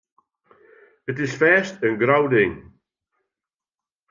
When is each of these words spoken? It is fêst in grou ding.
It 1.09 1.17
is 1.25 1.37
fêst 1.41 1.75
in 1.85 1.93
grou 2.01 2.25
ding. 2.33 2.53